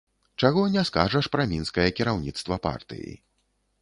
Чаго 0.43 0.61
не 0.75 0.83
скажаш 0.89 1.29
пра 1.35 1.45
мінскае 1.53 1.85
кіраўніцтва 1.99 2.59
партыі. 2.65 3.11